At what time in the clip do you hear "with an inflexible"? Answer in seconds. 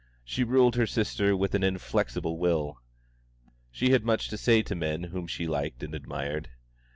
1.37-2.39